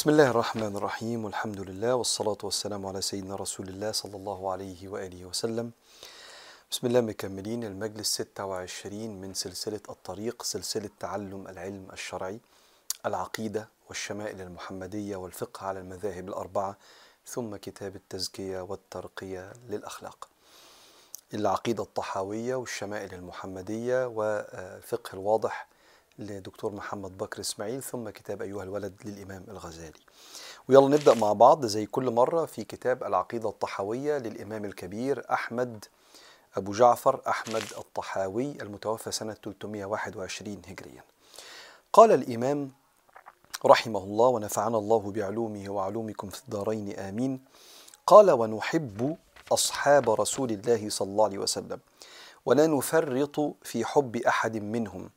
بسم 0.00 0.10
الله 0.10 0.30
الرحمن 0.30 0.76
الرحيم 0.76 1.24
والحمد 1.24 1.60
لله 1.60 1.94
والصلاة 1.94 2.36
والسلام 2.42 2.86
على 2.86 3.00
سيدنا 3.00 3.34
رسول 3.36 3.68
الله 3.68 3.92
صلى 3.92 4.16
الله 4.16 4.52
عليه 4.52 4.88
وآله 4.88 5.24
وسلم 5.24 5.70
بسم 6.70 6.86
الله 6.86 7.00
مكملين 7.00 7.64
المجلس 7.64 8.14
26 8.14 9.08
من 9.20 9.34
سلسلة 9.34 9.80
الطريق 9.88 10.42
سلسلة 10.42 10.90
تعلم 11.00 11.48
العلم 11.48 11.88
الشرعي 11.92 12.40
العقيدة 13.06 13.68
والشمائل 13.88 14.40
المحمدية 14.40 15.16
والفقه 15.16 15.66
على 15.66 15.80
المذاهب 15.80 16.28
الأربعة 16.28 16.76
ثم 17.26 17.56
كتاب 17.56 17.96
التزكية 17.96 18.60
والترقية 18.60 19.52
للأخلاق 19.68 20.28
العقيدة 21.34 21.82
الطحاوية 21.82 22.54
والشمائل 22.54 23.14
المحمدية 23.14 24.06
والفقه 24.06 25.14
الواضح 25.14 25.66
لدكتور 26.20 26.72
محمد 26.72 27.18
بكر 27.18 27.40
إسماعيل 27.40 27.82
ثم 27.82 28.08
كتاب 28.08 28.42
أيها 28.42 28.62
الولد 28.62 28.94
للإمام 29.04 29.44
الغزالي. 29.48 30.00
ويلا 30.68 30.88
نبدأ 30.88 31.14
مع 31.14 31.32
بعض 31.32 31.66
زي 31.66 31.86
كل 31.86 32.10
مرة 32.10 32.44
في 32.46 32.64
كتاب 32.64 33.04
العقيدة 33.04 33.48
الطحاوية 33.48 34.18
للإمام 34.18 34.64
الكبير 34.64 35.24
أحمد 35.32 35.84
أبو 36.56 36.72
جعفر 36.72 37.20
أحمد 37.28 37.62
الطحاوي 37.78 38.62
المتوفى 38.62 39.12
سنة 39.12 39.36
321 39.44 40.62
هجريا. 40.68 41.04
قال 41.92 42.12
الإمام 42.12 42.72
رحمه 43.66 43.98
الله 44.04 44.28
ونفعنا 44.28 44.78
الله 44.78 45.10
بعلومه 45.12 45.70
وعلومكم 45.70 46.28
في 46.28 46.42
الدارين 46.44 46.98
آمين. 46.98 47.40
قال 48.06 48.30
ونحب 48.30 49.16
أصحاب 49.52 50.10
رسول 50.10 50.50
الله 50.50 50.90
صلى 50.90 51.08
الله 51.08 51.24
عليه 51.24 51.38
وسلم 51.38 51.80
ولا 52.46 52.66
نفرط 52.66 53.40
في 53.62 53.84
حب 53.84 54.16
أحد 54.16 54.56
منهم 54.56 55.10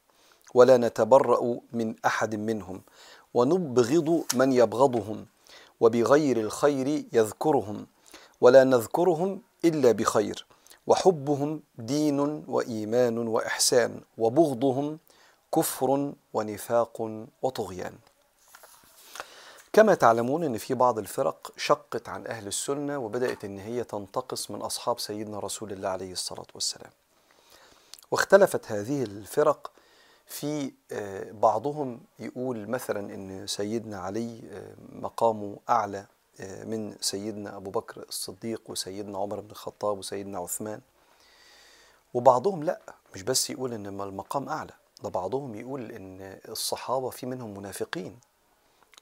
ولا 0.54 0.78
نتبرأ 0.78 1.60
من 1.74 1.96
أحد 2.06 2.36
منهم 2.36 2.82
ونبغض 3.34 4.24
من 4.34 4.54
يبغضهم 4.54 5.26
وبغير 5.80 6.38
الخير 6.40 7.06
يذكرهم 7.14 7.88
ولا 8.42 8.64
نذكرهم 8.64 9.42
إلا 9.66 9.92
بخير 9.92 10.46
وحبهم 10.88 11.62
دين 11.78 12.20
وإيمان 12.48 13.18
وإحسان 13.28 14.02
وبغضهم 14.18 14.98
كفر 15.56 16.14
ونفاق 16.34 17.26
وطغيان. 17.42 17.94
كما 19.74 19.94
تعلمون 19.94 20.44
إن 20.44 20.58
في 20.58 20.74
بعض 20.74 20.98
الفرق 21.00 21.52
شقت 21.58 22.10
عن 22.10 22.28
أهل 22.28 22.48
السنة 22.48 22.98
وبدأت 22.98 23.46
إن 23.46 23.60
هي 23.60 23.84
تنتقص 23.84 24.52
من 24.52 24.62
أصحاب 24.62 25.00
سيدنا 25.00 25.40
رسول 25.40 25.72
الله 25.72 25.90
عليه 25.90 26.12
الصلاة 26.12 26.46
والسلام. 26.54 26.92
واختلفت 28.12 28.72
هذه 28.72 29.04
الفرق 29.04 29.72
في 30.34 30.72
بعضهم 31.32 32.02
يقول 32.20 32.70
مثلا 32.70 33.00
إن 33.14 33.48
سيدنا 33.48 34.00
علي 34.00 34.42
مقامه 34.90 35.58
أعلى 35.70 36.06
من 36.40 36.96
سيدنا 37.02 37.58
أبو 37.58 37.72
بكر 37.72 38.02
الصديق 38.10 38.62
وسيدنا 38.70 39.18
عمر 39.18 39.40
بن 39.40 39.52
الخطاب 39.52 39.98
وسيدنا 39.98 40.40
عثمان. 40.40 40.82
وبعضهم 42.14 42.64
لأ 42.64 42.82
مش 43.16 43.22
بس 43.24 43.50
يقول 43.50 43.74
إن 43.74 44.02
المقام 44.02 44.50
أعلى 44.50 44.74
ده 45.04 45.10
بعضهم 45.10 45.56
يقول 45.56 45.92
إن 45.92 46.40
الصحابة 46.50 47.10
في 47.10 47.26
منهم 47.26 47.58
منافقين. 47.58 48.20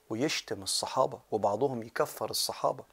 ويشتم 0.09 0.63
الصحابة 0.63 1.19
وبعضهم 1.31 1.83
يكفر 1.83 2.29
الصحابة. 2.29 2.83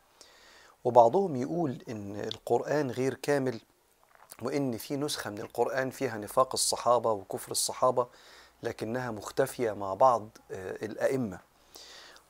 وبعضهم 0.84 1.36
يقول 1.36 1.82
إن 1.88 2.16
القرآن 2.16 2.90
غير 2.90 3.14
كامل. 3.14 3.60
وإن 4.42 4.76
في 4.76 4.96
نسخة 4.96 5.30
من 5.30 5.38
القرآن 5.38 5.90
فيها 5.90 6.18
نفاق 6.18 6.48
الصحابة 6.54 7.12
وكفر 7.12 7.50
الصحابة 7.52 8.06
لكنها 8.62 9.10
مختفية 9.10 9.72
مع 9.72 9.94
بعض 9.94 10.28
الأئمة. 10.50 11.38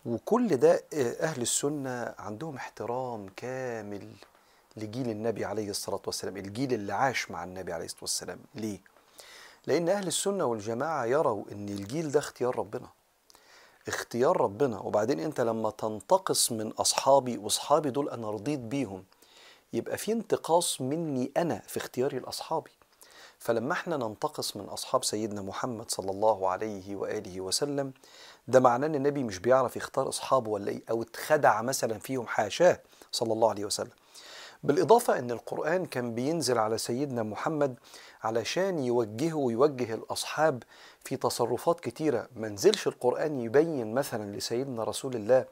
وكل 0.06 0.56
ده 0.56 0.84
أهل 1.20 1.42
السنة 1.42 2.14
عندهم 2.18 2.56
احترام 2.56 3.26
كامل 3.36 4.08
لجيل 4.76 5.10
النبي 5.10 5.44
عليه 5.44 5.70
الصلاة 5.70 6.00
والسلام 6.06 6.36
الجيل 6.36 6.72
اللي 6.74 6.92
عاش 6.92 7.30
مع 7.30 7.44
النبي 7.44 7.72
عليه 7.72 7.84
الصلاة 7.84 8.02
والسلام. 8.02 8.38
ليه؟ 8.54 8.80
لأن 9.66 9.88
أهل 9.88 10.06
السنة 10.06 10.44
والجماعة 10.44 11.04
يروا 11.04 11.44
إن 11.52 11.68
الجيل 11.68 12.10
ده 12.10 12.18
اختيار 12.18 12.58
ربنا. 12.58 12.88
اختيار 13.88 14.40
ربنا. 14.40 14.78
وبعدين 14.78 15.20
أنت 15.20 15.40
لما 15.40 15.70
تنتقص 15.70 16.52
من 16.52 16.72
أصحابي 16.72 17.38
وأصحابي 17.38 17.90
دول 17.90 18.08
أنا 18.08 18.30
رضيت 18.30 18.58
بيهم 18.60 19.04
يبقى 19.72 19.98
في 19.98 20.12
انتقاص 20.12 20.80
مني 20.80 21.32
أنا 21.36 21.62
في 21.66 21.76
اختياري 21.76 22.18
لأصحابي. 22.18 22.70
فلما 23.38 23.72
إحنا 23.72 23.96
ننتقص 23.96 24.56
من 24.56 24.64
أصحاب 24.64 25.04
سيدنا 25.04 25.42
محمد 25.42 25.90
صلى 25.90 26.10
الله 26.10 26.48
عليه 26.48 26.96
وآله 26.96 27.40
وسلم 27.40 27.92
ده 28.48 28.60
معناه 28.60 28.86
إن 28.86 28.94
النبي 28.94 29.22
مش 29.22 29.38
بيعرف 29.38 29.76
يختار 29.76 30.08
اصحابه 30.08 30.50
ولا 30.50 30.68
إيه 30.70 30.82
أو 30.90 31.02
اتخدع 31.02 31.62
مثلا 31.62 31.98
فيهم 31.98 32.26
حاشاه 32.26 32.80
صلى 33.12 33.32
الله 33.32 33.50
عليه 33.50 33.64
وسلم. 33.64 33.90
بالإضافة 34.62 35.18
إن 35.18 35.30
القرآن 35.30 35.86
كان 35.86 36.14
بينزل 36.14 36.58
على 36.58 36.78
سيدنا 36.78 37.22
محمد 37.22 37.78
علشان 38.22 38.78
يوجهه 38.78 39.34
ويوجه 39.34 39.94
الأصحاب 39.94 40.62
في 41.04 41.16
تصرفات 41.16 41.80
كتيرة. 41.80 42.28
ما 42.36 42.48
نزلش 42.48 42.86
القرآن 42.86 43.40
يبين 43.40 43.94
مثلا 43.94 44.36
لسيدنا 44.36 44.84
رسول 44.84 45.14
الله 45.16 45.44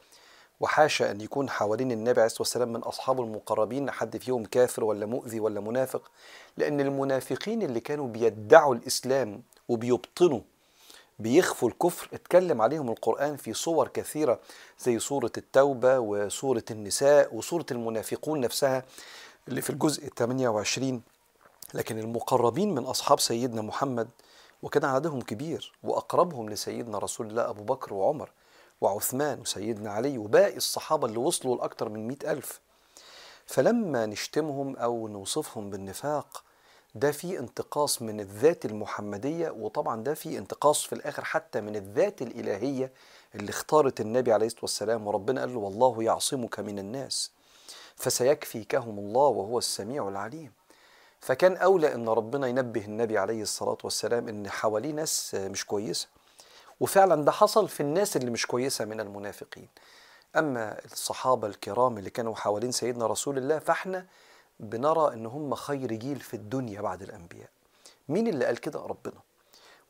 وحاشا 0.61 1.11
أن 1.11 1.21
يكون 1.21 1.51
حوالين 1.51 1.93
النبي 1.93 2.21
عليه 2.21 2.27
الصلاة 2.27 2.41
والسلام 2.43 2.73
من 2.73 2.81
اصحابه 2.81 3.23
المقربين 3.23 3.91
حد 3.91 4.17
فيهم 4.17 4.45
كافر 4.45 4.85
ولا 4.85 5.07
مؤذي 5.07 5.41
ولا 5.41 5.61
منافق 5.61 6.11
لأن 6.57 6.81
المنافقين 6.81 7.63
اللي 7.63 7.81
كانوا 7.81 8.09
بيدعوا 8.09 8.75
الإسلام 8.75 9.43
وبيبطنوا 9.69 10.41
بيخفوا 11.19 11.69
الكفر 11.69 12.09
اتكلم 12.15 12.63
عليهم 12.63 12.89
القرآن 12.91 13.37
في 13.37 13.53
صور 13.53 13.89
كثيرة 13.89 14.39
زي 14.81 14.99
سورة 14.99 15.33
التوبة 15.39 15.99
وسورة 15.99 16.65
النساء 16.71 17.35
وسورة 17.35 17.67
المنافقون 17.71 18.41
نفسها 18.41 18.85
اللي 19.49 19.63
في 19.63 19.71
الجزء 19.71 20.09
28 20.09 21.03
لكن 21.75 21.99
المقربين 21.99 22.75
من 22.75 22.85
أصحاب 22.85 23.21
سيدنا 23.21 23.63
محمد 23.63 24.09
وكان 24.63 24.85
عددهم 24.85 25.21
كبير 25.21 25.73
وأقربهم 25.83 26.51
لسيدنا 26.51 26.99
رسول 26.99 27.27
الله 27.27 27.51
أبو 27.51 27.63
بكر 27.63 27.95
وعمر 27.95 28.31
وعثمان 28.81 29.41
وسيدنا 29.41 29.91
علي 29.91 30.19
وباقي 30.19 30.57
الصحابة 30.57 31.07
اللي 31.07 31.19
وصلوا 31.19 31.57
لأكثر 31.57 31.89
من 31.89 32.09
مئة 32.09 32.33
ألف. 32.33 32.61
فلما 33.47 34.07
نشتمهم 34.07 34.77
أو 34.77 35.09
نوصفهم 35.09 35.71
بالنفاق 35.71 36.45
ده 36.95 37.13
في 37.13 37.39
انتقاص 37.39 38.03
من 38.03 38.21
الذات 38.21 38.65
المحمدية 38.65 39.51
وطبعا 39.51 40.03
ده 40.03 40.15
في 40.15 40.39
انتقاص 40.39 40.85
في 40.85 40.93
الآخر 40.95 41.25
حتى 41.25 41.61
من 41.61 41.77
الذات 41.77 42.23
الإلهية 42.23 42.93
اللي 43.35 43.51
اختارت 43.51 44.01
النبي 44.01 44.33
عليه 44.33 44.47
الصلاة 44.47 44.63
والسلام. 44.63 45.07
وربنا 45.07 45.41
قال 45.41 45.53
له 45.55 45.59
والله 45.61 46.03
يعصمك 46.03 46.61
من 46.61 46.79
الناس 46.79 47.31
فسيكفيكهم 47.97 48.99
الله 48.99 49.27
وهو 49.27 49.59
السميع 49.59 50.09
العليم. 50.09 50.53
فكان 51.21 51.57
أولى 51.57 51.95
أن 51.95 52.09
ربنا 52.09 52.47
ينبه 52.47 52.85
النبي 52.85 53.19
عليه 53.19 53.43
الصلاة 53.43 53.79
والسلام 53.85 54.29
أن 54.29 54.51
حواليه 54.51 54.91
ناس 54.93 55.35
مش 55.35 55.67
كويسة. 55.67 56.09
وفعلا 56.81 57.25
ده 57.25 57.33
حصل 57.33 57.69
في 57.69 57.81
الناس 57.81 58.17
اللي 58.17 58.31
مش 58.31 58.47
كويسة 58.47 58.85
من 58.85 59.01
المنافقين. 59.01 59.69
أما 60.37 60.85
الصحابة 60.85 61.49
الكرام 61.49 61.99
اللي 61.99 62.11
كانوا 62.11 62.35
حوالين 62.35 62.73
سيدنا 62.73 63.07
رسول 63.07 63.39
الله 63.39 63.59
فإحنا 63.59 64.07
بنرى 64.61 65.15
إن 65.15 65.27
هم 65.27 65.55
خير 65.55 65.93
جيل 65.93 66.21
في 66.21 66.35
الدنيا 66.35 66.81
بعد 66.81 67.03
الأنبياء. 67.03 67.49
مين 68.09 68.27
اللي 68.27 68.45
قال 68.45 68.59
كده؟ 68.59 68.81
ربنا. 68.81 69.21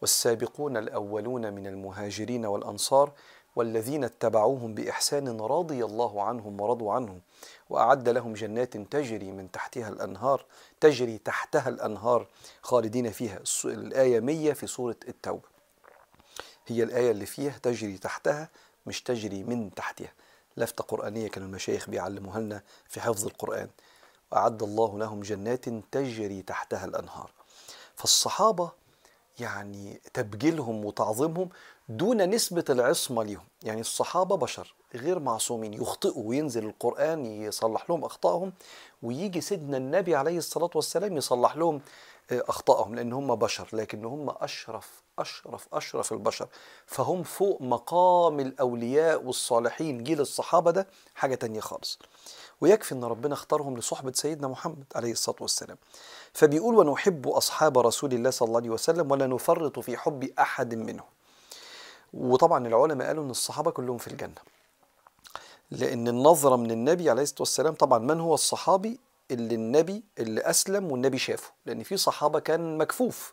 والسابقون 0.01 0.77
الأولون 0.77 1.53
من 1.53 1.67
المهاجرين 1.67 2.47
والأنصار 2.47 3.13
والذين 3.57 4.05
اتبعوهم 4.05 4.75
بإحسان 4.75 5.41
رضي 5.41 5.85
الله 5.85 6.23
عنهم 6.23 6.61
ورضوا 6.61 6.93
عنه 6.93 7.21
وأعد 7.71 8.09
لهم 8.09 8.33
جنات 8.33 8.77
تجري 8.77 9.33
من 9.33 9.51
تحتها 9.51 9.89
الأنهار 9.89 10.45
تجري 10.81 11.19
تحتها 11.19 11.69
الأنهار 11.69 12.27
خالدين 12.63 13.11
فيها. 13.11 13.41
الآية 13.65 14.21
100 14.21 14.53
في 14.53 14.67
سورة 14.67 14.97
التوبة. 15.09 15.56
هي 16.67 16.83
الآية 16.83 17.11
اللي 17.11 17.27
فيها 17.27 17.59
تجري 17.63 17.99
تحتها 17.99 18.49
مش 18.87 19.03
تجري 19.03 19.45
من 19.45 19.75
تحتها. 19.75 20.13
لفتة 20.57 20.85
قرآنية 20.85 21.29
كانوا 21.29 21.49
المشايخ 21.49 21.91
بيعلموها 21.91 22.41
لنا 22.41 22.63
في 22.89 23.01
حفظ 23.01 23.27
القرآن. 23.27 23.69
وأعد 24.33 24.63
الله 24.63 24.99
لهم 24.99 25.21
جنات 25.21 25.65
تجري 25.69 26.43
تحتها 26.43 26.85
الأنهار. 26.85 27.31
فالصحابة 27.97 28.71
يعني 29.41 30.01
تبجيلهم 30.15 30.85
وتعظيمهم 30.85 31.49
دون 31.89 32.31
نسبة 32.31 32.65
العصمة 32.71 33.23
لهم 33.23 33.45
يعني 33.63 33.81
الصحابة 33.81 34.37
بشر 34.37 34.75
غير 34.95 35.19
معصومين 35.19 35.75
يخطئوا 35.75 36.23
وينزل 36.29 36.65
القرآن 36.65 37.27
يصلح 37.27 37.91
لهم 37.91 38.05
أخطائهم 38.05 38.53
ويجي 39.03 39.41
سيدنا 39.41 39.77
النبي 39.77 40.17
عليه 40.17 40.39
الصلاة 40.39 40.71
والسلام 40.75 41.17
يصلح 41.17 41.57
لهم 41.57 41.81
أخطائهم 42.33 42.95
لأن 42.95 43.13
هم 43.13 43.35
بشر 43.35 43.69
لكن 43.73 44.05
هم 44.05 44.35
أشرف 44.41 45.03
أشرف 45.19 45.69
أشرف 45.73 46.13
البشر. 46.13 46.49
فهم 46.87 47.23
فوق 47.23 47.63
مقام 47.63 48.41
الأولياء 48.41 49.23
والصالحين. 49.23 50.05
جيل 50.05 50.21
الصحابة 50.21 50.71
ده 50.71 50.87
حاجة 51.15 51.35
تانية 51.35 51.61
خالص. 51.61 51.99
ويكفي 52.61 52.93
أن 52.95 53.05
ربنا 53.05 53.35
اختارهم 53.35 53.79
لصحبة 53.79 54.13
سيدنا 54.13 54.49
محمد 54.49 54.85
عليه 54.95 55.13
الصلاة 55.13 55.37
والسلام. 55.41 55.77
فبيقول 56.33 56.75
ونحب 56.75 57.29
أصحاب 57.29 57.79
رسول 57.79 58.13
الله 58.13 58.31
صلى 58.31 58.47
الله 58.47 58.61
عليه 58.61 58.71
وسلم 58.71 59.11
ولا 59.11 59.27
نفرط 59.27 59.79
في 59.79 59.97
حب 59.97 60.31
أحد 60.39 60.75
منهم. 60.75 61.07
وطبعا 62.15 62.67
العلماء 62.67 63.07
قالوا 63.07 63.25
أن 63.25 63.31
الصحابة 63.31 63.71
كلهم 63.71 63.99
في 63.99 64.09
الجنة. 64.09 64.57
لأن 65.71 66.09
النظرة 66.09 66.57
من 66.57 66.71
النبي 66.71 67.11
عليه 67.11 67.23
الصلاة 67.23 67.41
والسلام 67.41 67.75
طبعا 67.75 67.99
من 67.99 68.21
هو؟ 68.21 68.35
الصحابي 68.35 69.01
اللي 69.31 69.55
النبي 69.55 70.05
اللي 70.19 70.41
أسلم 70.41 70.93
والنبي 70.93 71.19
شافه 71.19 71.51
لأن 71.67 71.83
في 71.83 71.97
صحابة 71.97 72.39
كان 72.39 72.79
مكفوف. 72.79 73.33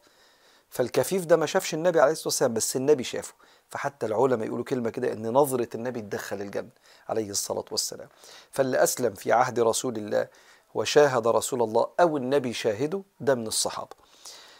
فالكفيف 0.70 1.26
ده 1.26 1.38
ما 1.38 1.46
شافش 1.46 1.74
النبي 1.74 2.00
عليه 2.00 2.12
الصلاة 2.12 2.28
والسلام 2.28 2.54
بس 2.54 2.76
النبي 2.76 3.04
شافه. 3.04 3.34
فحتى 3.70 4.06
العلماء 4.06 4.48
يقولوا 4.48 4.66
كلمة 4.66 4.90
كده 4.90 5.14
إن 5.14 5.30
نظرة 5.34 5.68
النبي 5.76 6.02
تدخل 6.02 6.42
الجنة 6.42 6.70
عليه 7.10 7.30
الصلاة 7.30 7.66
والسلام. 7.72 8.08
فاللي 8.52 8.84
أسلم 8.84 9.14
في 9.14 9.32
عهد 9.32 9.60
رسول 9.60 9.98
الله 9.98 10.28
وشاهد 10.74 11.28
رسول 11.28 11.62
الله 11.62 11.88
أو 12.00 12.18
النبي 12.18 12.54
شاهده 12.54 13.04
ده 13.20 13.36
من 13.36 13.48
الصحابة. 13.48 13.96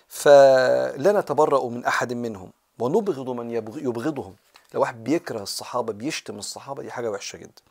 فلا 0.08 1.12
نتبرأ 1.20 1.70
من 1.70 1.86
أحد 1.86 2.14
منهم 2.14 2.52
ونبغض 2.80 3.30
من 3.30 3.52
يبغضهم. 3.52 4.36
لو 4.74 4.82
واحد 4.82 5.04
بيكره 5.04 5.42
الصحابة 5.44 5.94
بيشتم 5.94 6.38
الصحابة 6.40 6.84
دي 6.84 6.92
حاجة 6.92 7.12
وحشة 7.12 7.38
جدا. 7.38 7.62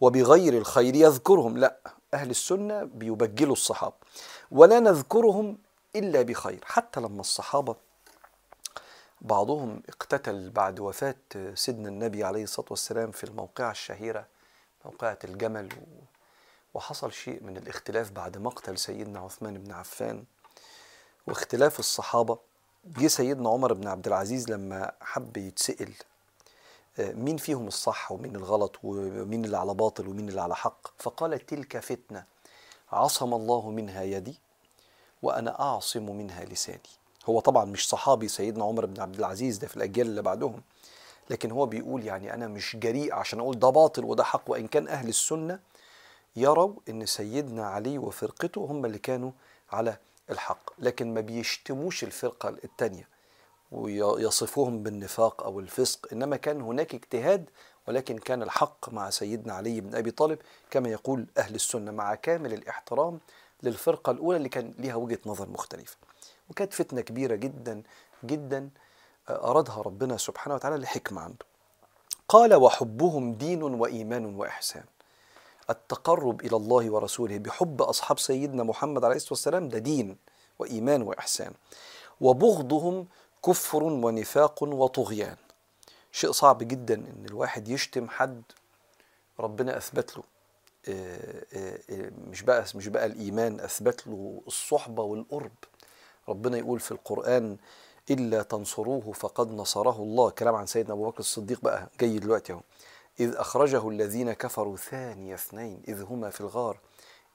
وبغير 0.00 0.58
الخير 0.58 0.94
يذكرهم 0.94 1.58
لا. 1.58 1.76
أهل 2.14 2.30
السنة 2.30 2.84
بيبجلوا 2.84 3.52
الصحابة. 3.52 3.94
ولا 4.50 4.80
نذكرهم 4.80 5.58
إلا 5.96 6.22
بخير. 6.22 6.60
حتى 6.64 7.00
لما 7.00 7.20
الصحابة 7.20 7.76
بعضهم 9.20 9.82
اقتتل 9.88 10.50
بعد 10.50 10.80
وفاة 10.80 11.14
سيدنا 11.54 11.88
النبي 11.88 12.24
عليه 12.24 12.42
الصلاة 12.42 12.66
والسلام 12.70 13.10
في 13.10 13.24
الموقعة 13.24 13.70
الشهيرة 13.70 14.26
موقعة 14.84 15.18
الجمل 15.24 15.68
وحصل 16.74 17.12
شيء 17.12 17.42
من 17.42 17.56
الاختلاف 17.56 18.10
بعد 18.10 18.38
مقتل 18.38 18.78
سيدنا 18.78 19.18
عثمان 19.20 19.58
بن 19.58 19.72
عفان. 19.72 20.24
واختلاف 21.26 21.78
الصحابة 21.78 22.38
جه 22.84 23.06
سيدنا 23.06 23.48
عمر 23.48 23.72
بن 23.72 23.88
عبد 23.88 24.06
العزيز 24.06 24.50
لما 24.50 24.92
حب 25.00 25.36
يتسأل 25.36 25.92
مين 26.98 27.36
فيهم 27.36 27.66
الصح 27.66 28.12
ومين 28.12 28.36
الغلط 28.36 28.76
ومين 28.82 29.44
اللي 29.44 29.56
على 29.58 29.74
باطل 29.74 30.08
ومين 30.08 30.28
اللي 30.28 30.40
على 30.40 30.56
حق؟ 30.56 30.86
فقال 30.98 31.46
تلك 31.46 31.78
فتنة 31.78 32.24
عصم 32.92 33.34
الله 33.34 33.70
منها 33.70 34.02
يدي 34.02 34.38
وأنا 35.22 35.60
أعصم 35.60 36.16
منها 36.16 36.44
لساني. 36.44 36.80
هو 37.28 37.40
طبعا 37.40 37.64
مش 37.64 37.88
صحابي 37.88 38.28
سيدنا 38.28 38.64
عمر 38.64 38.86
بن 38.86 39.00
عبد 39.00 39.18
العزيز 39.18 39.58
ده 39.58 39.66
في 39.68 39.76
الأجيال 39.76 40.06
اللي 40.06 40.22
بعدهم 40.22 40.62
لكن 41.30 41.50
هو 41.50 41.66
بيقول 41.66 42.04
يعني 42.04 42.34
أنا 42.34 42.46
مش 42.48 42.76
جريء 42.76 43.14
عشان 43.14 43.40
أقول 43.40 43.58
ده 43.58 43.70
باطل 43.70 44.04
وده 44.04 44.24
حق 44.24 44.42
وإن 44.46 44.66
كان 44.66 44.88
أهل 44.88 45.08
السنة 45.08 45.58
يروا 46.36 46.74
أن 46.88 47.06
سيدنا 47.06 47.66
علي 47.66 47.98
وفرقته 47.98 48.60
هم 48.70 48.84
اللي 48.84 48.98
كانوا 48.98 49.30
على 49.72 49.96
الحق 50.30 50.70
لكن 50.78 51.14
ما 51.14 51.20
بيشتموش 51.20 52.04
الفرقة 52.04 52.48
التانية. 52.48 53.08
ويصفوهم 53.72 54.82
بالنفاق 54.82 55.42
أو 55.42 55.60
الفسق 55.60 56.08
إنما 56.12 56.36
كان 56.36 56.60
هناك 56.60 56.94
اجتهاد 56.94 57.50
ولكن 57.88 58.18
كان 58.18 58.42
الحق 58.42 58.92
مع 58.92 59.10
سيدنا 59.10 59.52
علي 59.54 59.80
بن 59.80 59.94
أبي 59.94 60.10
طالب 60.10 60.38
كما 60.70 60.88
يقول 60.88 61.26
أهل 61.38 61.54
السنة 61.54 61.90
مع 61.92 62.14
كامل 62.14 62.52
الاحترام 62.52 63.18
للفرقة 63.62 64.10
الأولى 64.10 64.36
اللي 64.36 64.48
كان 64.48 64.74
لها 64.78 64.94
وجهة 64.94 65.18
نظر 65.26 65.48
مختلفة. 65.48 65.96
وكانت 66.50 66.72
فتنة 66.72 67.00
كبيرة 67.00 67.34
جدا 67.34 67.82
جدا 68.24 68.70
أرادها 69.30 69.82
ربنا 69.82 70.16
سبحانه 70.16 70.54
وتعالى 70.54 70.76
لحكمة 70.76 71.20
عنده. 71.20 71.46
قال 72.28 72.54
وحبهم 72.54 73.34
دين 73.34 73.62
وإيمان 73.62 74.34
وإحسان. 74.34 74.84
التقرب 75.70 76.40
إلى 76.40 76.56
الله 76.56 76.90
ورسوله 76.90 77.38
بحب 77.38 77.82
أصحاب 77.82 78.18
سيدنا 78.18 78.62
محمد 78.62 79.04
عليه 79.04 79.16
الصلاة 79.16 79.32
والسلام 79.32 79.68
ده 79.68 79.78
دين 79.78 80.16
وإيمان 80.58 81.02
وإحسان. 81.02 81.52
وبغضهم 82.20 83.06
كفر 83.46 83.82
ونفاق 83.82 84.62
وطغيان. 84.62 85.36
شيء 86.12 86.32
صعب 86.32 86.58
جدا 86.58 86.94
إن 86.94 87.24
الواحد 87.28 87.68
يشتم 87.68 88.08
حد 88.08 88.42
ربنا 89.40 89.76
أثبت 89.76 90.16
له 90.16 90.22
مش 92.30 92.42
بقى 92.42 92.64
مش 92.74 92.88
بقى 92.88 93.06
الإيمان 93.06 93.60
أثبت 93.60 94.06
له 94.06 94.42
الصحبة 94.46 95.02
والقرب. 95.02 95.52
ربنا 96.28 96.58
يقول 96.58 96.80
في 96.80 96.92
القرآن 96.92 97.56
إلا 98.10 98.42
تنصروه 98.42 99.12
فقد 99.12 99.50
نصره 99.50 100.02
الله. 100.02 100.30
كلام 100.30 100.54
عن 100.54 100.66
سيدنا 100.66 100.94
أبو 100.94 101.10
بكر 101.10 101.20
الصديق 101.20 101.60
بقى 101.60 101.88
جاي 102.00 102.18
دلوقتي 102.18 102.52
أهو. 102.52 102.60
إذ 103.20 103.36
أخرجه 103.36 103.88
الذين 103.88 104.32
كفروا 104.32 104.76
ثاني 104.76 105.34
اثنين 105.34 105.82
إذ 105.88 106.02
هما 106.02 106.30
في 106.30 106.40
الغار 106.40 106.78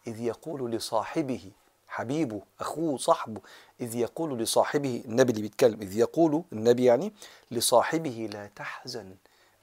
إذ 0.08 0.22
يقول 0.22 0.72
لصاحبه 0.72 1.52
حبيبه 1.88 2.42
أخوه 2.60 2.98
صاحبه 2.98 3.42
إذ 3.82 3.96
يقول 3.96 4.40
لصاحبه 4.40 5.04
النبي 5.06 5.32
اللي 5.32 5.42
بيتكلم 5.42 5.82
إذ 5.82 5.98
يقول 5.98 6.44
النبي 6.54 6.86
يعني 6.86 7.14
لصاحبه 7.52 8.30
لا 8.34 8.50
تحزن 8.56 9.16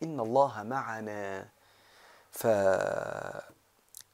إن 0.02 0.20
الله 0.20 0.62
معنا. 0.62 1.46
ف... 2.32 2.46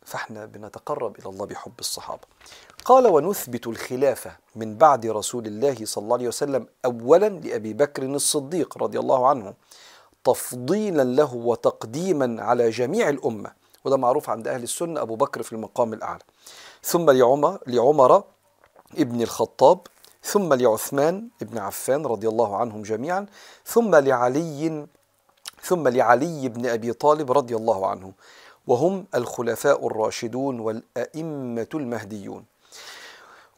فإحنا 0.05 0.45
بنتقرب 0.47 1.19
إلى 1.19 1.27
الله 1.27 1.47
بحب 1.47 1.73
الصحابة. 1.81 2.23
قال 2.85 3.07
ونثبت 3.07 3.67
الخلافة 3.67 4.37
من 4.57 4.77
بعد 4.77 5.07
رسول 5.07 5.47
الله 5.47 5.77
صلى 5.85 6.03
الله 6.05 6.17
عليه 6.17 6.29
وسلم 6.29 6.67
أولا 6.85 7.29
لأبي 7.29 7.73
بكر 7.73 8.03
الصديق 8.03 8.79
رضي 8.79 8.99
الله 8.99 9.29
عنه 9.29 9.55
تفضيلا 10.25 11.05
له 11.05 11.35
وتقديما 11.35 12.43
على 12.43 12.71
جميع 12.71 13.09
الأمة. 13.09 13.53
وده 13.85 13.97
معروف 13.97 14.31
عند 14.31 14.49
أهل 14.49 14.63
السنة 14.63 15.01
أبو 15.03 15.17
بكر 15.17 15.43
في 15.43 15.53
المقام 15.53 15.93
الأعلى. 15.93 16.23
ثم 16.83 17.11
لعمر 17.11 17.59
لعمر 17.67 18.25
ابن 18.99 19.23
الخطاب 19.23 19.79
ثم 20.23 20.55
لعثمان 20.55 21.29
ابن 21.43 21.59
عفان 21.59 22.07
رضي 22.07 22.29
الله 22.29 22.57
عنهم 22.57 22.83
جميعا 22.83 23.27
ثم 23.65 23.95
لعلي 23.95 24.87
ثم 25.63 25.89
لعلي 25.89 26.49
بن 26.49 26.67
أبي 26.67 26.93
طالب 26.93 27.33
رضي 27.33 27.57
الله 27.57 27.87
عنه. 27.87 28.13
وهم 28.67 29.07
الخلفاء 29.15 29.87
الراشدون 29.87 30.61
والأئمة 30.61 31.69
المهديون. 31.75 32.45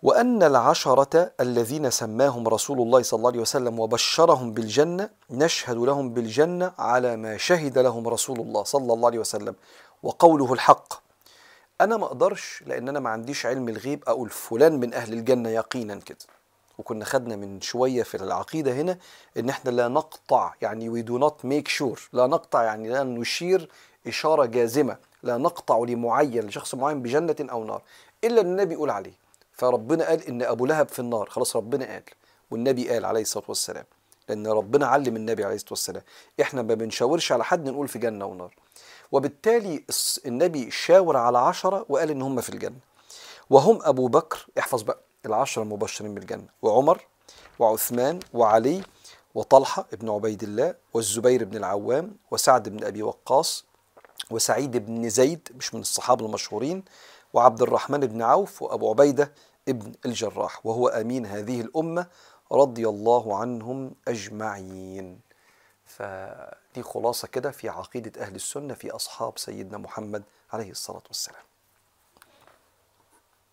وأن 0.03 0.43
العشرة 0.43 1.33
الذين 1.41 1.91
سماهم 1.91 2.49
رسول 2.49 2.81
الله 2.81 3.03
صلى 3.03 3.19
الله 3.19 3.31
عليه 3.31 3.41
وسلم 3.41 3.81
وبشرهم 3.81 4.53
بالجنة 4.53 5.11
نشهد 5.31 5.77
لهم 5.77 6.11
بالجنة 6.15 6.73
على 6.79 7.17
ما 7.17 7.37
شهد 7.37 7.79
لهم 7.79 8.09
رسول 8.09 8.41
الله 8.41 8.65
صلى 8.65 8.93
الله 8.93 9.07
عليه 9.09 9.19
وسلم. 9.19 9.55
وقوله 10.03 10.53
الحق. 10.53 11.10
أنا 11.81 11.97
ما 11.97 12.05
أقدرش 12.07 12.63
لأن 12.67 12.89
أنا 12.89 13.01
ما 13.01 13.11
عنديش 13.11 13.47
علم 13.47 13.69
الغيب 13.69 14.05
أقول 14.07 14.31
فلان 14.31 14.81
من 14.81 14.95
أهل 14.95 15.13
الجنة 15.13 15.49
يقينا 15.49 15.95
كده. 15.97 16.19
وكنا 16.79 17.05
خدنا 17.05 17.37
من 17.37 17.61
شوية 17.61 18.03
في 18.03 18.17
العقيدة 18.17 18.73
هنا 18.73 18.99
إن 19.37 19.49
إحنا 19.49 19.71
لا 19.71 19.89
نقطع 19.89 20.55
يعني 20.63 20.89
we 20.89 21.03
do 21.03 21.19
not 21.19 21.45
make 21.45 21.69
sure 21.69 22.09
لا 22.13 22.27
نقطع 22.27 22.63
يعني 22.63 22.89
لا 22.89 23.03
نشير 23.03 23.69
إشارة 24.07 24.45
جازمة 24.45 24.97
لا 25.23 25.37
نقطع 25.37 25.79
لمعين 25.79 26.47
لشخص 26.47 26.75
معين 26.75 27.03
بجنة 27.03 27.37
أو 27.41 27.65
نار 27.65 27.83
إلا 28.25 28.41
النبي 28.41 28.75
يقول 28.75 28.91
عليه. 28.91 29.13
فربنا 29.53 30.05
قال 30.09 30.27
إن 30.27 30.43
أبو 30.43 30.67
لهب 30.67 30.89
في 30.89 30.99
النار 30.99 31.29
خلاص 31.31 31.57
ربنا 31.57 31.85
قال 31.87 32.03
والنبي 32.51 32.89
قال 32.89 33.05
عليه 33.05 33.21
الصلاة 33.23 33.45
والسلام. 33.49 33.85
لأن 34.31 34.47
ربنا 34.47 34.87
علم 34.87 35.17
النبي 35.17 35.45
عليه 35.45 35.55
الصلاة 35.55 35.71
والسلام. 35.73 36.03
إحنا 36.41 36.63
ما 36.63 36.75
بنشاورش 36.75 37.33
على 37.33 37.45
حد 37.45 37.69
نقول 37.69 37.89
في 37.89 37.99
جنة 37.99 38.25
ونار. 38.25 38.55
وبالتالي 39.13 39.85
النبي 40.27 40.71
شاور 40.71 41.17
على 41.17 41.39
عشرة 41.39 41.87
وقال 41.89 42.11
إن 42.11 42.23
هم 42.23 42.41
في 42.41 42.49
الجنة. 42.49 42.77
وهم 43.51 43.79
أبو 43.83 44.09
بكر 44.09 44.47
احفظ 44.59 44.83
بقى 44.83 45.01
العشرة 45.27 45.63
المبشرين 45.63 46.15
بالجنة. 46.15 46.47
وعمر 46.63 47.07
وعثمان 47.59 48.21
وعلي 48.35 48.83
وطلحة 49.35 49.87
ابن 49.93 50.11
عبيد 50.11 50.43
الله 50.43 50.75
والزبير 50.95 51.45
بن 51.45 51.57
العوام 51.57 52.17
وسعد 52.31 52.69
بن 52.69 52.85
أبي 52.85 53.03
وقاص 53.03 53.65
وسعيد 54.31 54.77
بن 54.77 55.09
زيد 55.09 55.49
مش 55.59 55.75
من 55.75 55.81
الصحابة 55.81 56.27
المشهورين 56.27 56.85
وعبد 57.33 57.63
الرحمن 57.63 58.01
بن 58.01 58.23
عوف 58.23 58.63
وأبو 58.63 58.91
عبيدة 58.91 59.33
ابن 59.69 59.93
الجراح. 60.07 60.67
وهو 60.67 60.89
أمين 60.89 61.27
هذه 61.27 61.61
الأمة 61.61 62.07
رضي 62.53 62.89
الله 62.89 63.37
عنهم 63.39 63.95
أجمعين. 64.09 65.21
فدي 65.85 66.83
خلاصة 66.83 67.29
كده 67.29 67.51
في 67.51 67.69
عقيدة 67.69 68.23
أهل 68.23 68.35
السنة 68.35 68.75
في 68.75 68.91
أصحاب 68.91 69.39
سيدنا 69.39 69.79
محمد 69.79 70.23
عليه 70.53 70.71
الصلاة 70.71 71.03
والسلام. 71.09 71.50